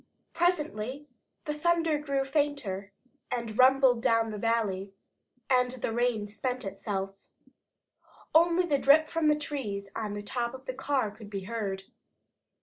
Presently 0.33 1.05
the 1.45 1.53
thunder 1.53 1.99
grew 1.99 2.25
fainter, 2.25 2.91
and 3.29 3.55
rumbled 3.59 3.97
away 3.97 4.01
down 4.01 4.31
the 4.31 4.39
valley, 4.39 4.95
and 5.47 5.69
the 5.73 5.91
rain 5.93 6.27
spent 6.27 6.65
itself. 6.65 7.13
Only 8.33 8.65
the 8.65 8.79
drip 8.79 9.09
from 9.09 9.27
the 9.27 9.35
trees 9.35 9.91
on 9.95 10.13
the 10.15 10.23
top 10.23 10.55
of 10.55 10.65
the 10.65 10.73
car 10.73 11.11
could 11.11 11.29
be 11.29 11.41
heard. 11.41 11.83